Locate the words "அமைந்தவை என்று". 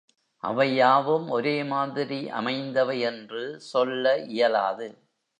2.29-3.59